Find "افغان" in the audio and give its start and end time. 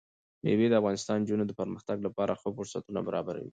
0.79-0.97